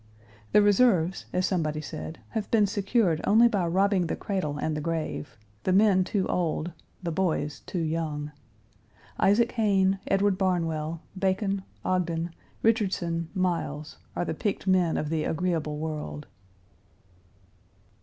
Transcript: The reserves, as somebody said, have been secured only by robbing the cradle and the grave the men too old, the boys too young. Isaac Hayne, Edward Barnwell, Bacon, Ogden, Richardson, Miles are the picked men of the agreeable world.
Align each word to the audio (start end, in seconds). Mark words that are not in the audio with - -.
The 0.51 0.63
reserves, 0.63 1.27
as 1.31 1.45
somebody 1.45 1.79
said, 1.79 2.17
have 2.29 2.49
been 2.49 2.65
secured 2.65 3.21
only 3.23 3.47
by 3.47 3.67
robbing 3.67 4.07
the 4.07 4.15
cradle 4.15 4.57
and 4.57 4.75
the 4.75 4.81
grave 4.81 5.37
the 5.61 5.71
men 5.71 6.03
too 6.03 6.25
old, 6.27 6.71
the 7.03 7.11
boys 7.11 7.59
too 7.67 7.77
young. 7.83 8.31
Isaac 9.19 9.51
Hayne, 9.51 9.99
Edward 10.07 10.39
Barnwell, 10.39 11.03
Bacon, 11.15 11.61
Ogden, 11.85 12.33
Richardson, 12.63 13.29
Miles 13.35 13.97
are 14.15 14.25
the 14.25 14.33
picked 14.33 14.65
men 14.65 14.97
of 14.97 15.09
the 15.09 15.23
agreeable 15.23 15.77
world. 15.77 16.25